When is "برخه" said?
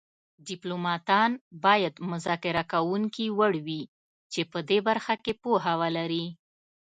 4.87-5.13